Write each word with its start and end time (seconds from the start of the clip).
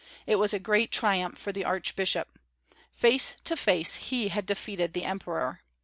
It 0.25 0.37
was 0.37 0.51
a 0.51 0.57
great 0.57 0.89
triumph 0.91 1.37
for 1.37 1.51
the 1.51 1.63
archbishop. 1.63 2.39
Face 2.91 3.35
to 3.43 3.55
face 3.55 4.09
he 4.09 4.29
had 4.29 4.47
defeated 4.47 4.93
the 4.93 5.05
emperor. 5.05 5.61